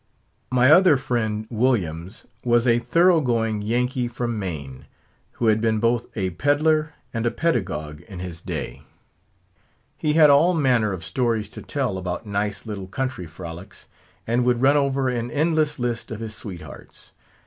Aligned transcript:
My 0.49 0.71
other 0.71 0.97
friend, 0.97 1.45
Williams, 1.51 2.25
was 2.43 2.65
a 2.65 2.79
thorough 2.79 3.21
going 3.21 3.61
Yankee 3.61 4.07
from 4.07 4.39
Maine, 4.39 4.85
who 5.33 5.45
had 5.45 5.61
been 5.61 5.77
both 5.79 6.07
a 6.17 6.31
peddler 6.31 6.95
and 7.13 7.23
a 7.27 7.29
pedagogue 7.29 8.01
in 8.07 8.17
his 8.17 8.41
day. 8.41 8.81
He 9.99 10.13
had 10.13 10.31
all 10.31 10.55
manner 10.55 10.91
of 10.91 11.05
stories 11.05 11.49
to 11.49 11.61
tell 11.61 11.99
about 11.99 12.25
nice 12.25 12.65
little 12.65 12.87
country 12.87 13.27
frolics, 13.27 13.89
and 14.25 14.43
would 14.43 14.59
run 14.63 14.75
over 14.75 15.07
an 15.07 15.29
endless 15.29 15.77
list 15.77 16.09
of 16.09 16.19
his 16.19 16.33
sweethearts. 16.33 17.11